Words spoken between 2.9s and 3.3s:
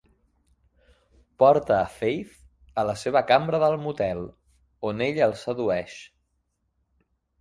la seva